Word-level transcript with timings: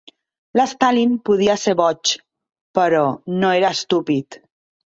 Stalin 0.71 1.11
podia 1.29 1.57
ser 1.65 1.75
boig, 1.83 2.15
però 2.79 3.05
no 3.45 3.55
era 3.59 3.73
estúpid. 3.79 4.43